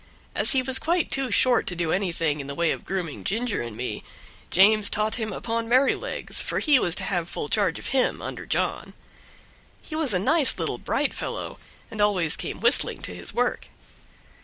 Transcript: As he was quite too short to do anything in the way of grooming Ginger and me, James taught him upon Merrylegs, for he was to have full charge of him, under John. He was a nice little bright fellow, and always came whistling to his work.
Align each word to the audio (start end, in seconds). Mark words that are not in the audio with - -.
As 0.33 0.53
he 0.53 0.63
was 0.63 0.79
quite 0.79 1.11
too 1.11 1.29
short 1.29 1.67
to 1.67 1.75
do 1.75 1.91
anything 1.91 2.39
in 2.39 2.47
the 2.47 2.55
way 2.55 2.71
of 2.71 2.85
grooming 2.85 3.23
Ginger 3.23 3.61
and 3.61 3.77
me, 3.77 4.03
James 4.49 4.89
taught 4.89 5.17
him 5.17 5.31
upon 5.31 5.69
Merrylegs, 5.69 6.41
for 6.41 6.57
he 6.57 6.79
was 6.79 6.95
to 6.95 7.03
have 7.03 7.29
full 7.29 7.47
charge 7.47 7.77
of 7.77 7.89
him, 7.89 8.19
under 8.19 8.47
John. 8.47 8.93
He 9.79 9.95
was 9.95 10.11
a 10.15 10.17
nice 10.17 10.57
little 10.57 10.79
bright 10.79 11.13
fellow, 11.13 11.59
and 11.91 12.01
always 12.01 12.35
came 12.35 12.59
whistling 12.61 13.03
to 13.03 13.13
his 13.15 13.31
work. 13.31 13.67